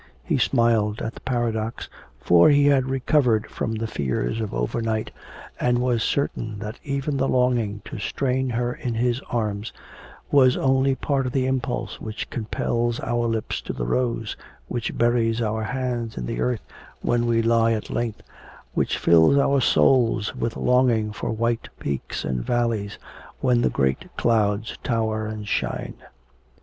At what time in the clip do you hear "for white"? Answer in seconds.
21.11-21.69